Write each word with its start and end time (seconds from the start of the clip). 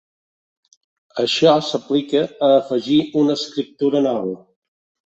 Això 1.25 1.53
s'aplica 1.69 2.23
a 2.49 2.51
afegir 2.57 3.01
una 3.25 3.39
escriptura 3.41 4.07
nova. 4.11 4.39